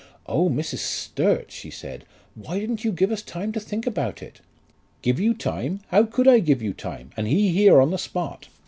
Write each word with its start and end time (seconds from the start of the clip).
"Oh, 0.25 0.49
Mrs. 0.49 0.79
Sturt!" 0.79 1.51
she 1.51 1.69
said, 1.69 2.05
"why 2.33 2.59
didn't 2.59 2.83
you 2.83 2.91
give 2.91 3.11
us 3.11 3.21
time 3.21 3.51
to 3.51 3.59
think 3.59 3.85
about 3.85 4.23
it?" 4.23 4.41
"Give 5.03 5.19
you 5.19 5.35
time! 5.35 5.81
How 5.89 6.05
could 6.05 6.27
I 6.27 6.39
give 6.39 6.59
you 6.63 6.73
time, 6.73 7.11
and 7.15 7.27
he 7.27 7.49
here 7.49 7.79
on 7.79 7.91
the 7.91 7.99
spot? 7.99 8.47